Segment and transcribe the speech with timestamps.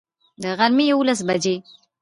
[0.41, 1.55] د غرمي یوولس بجي